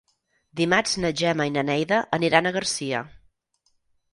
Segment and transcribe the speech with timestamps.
[0.61, 3.03] Dimarts na Gemma i na Neida aniran a Garcia.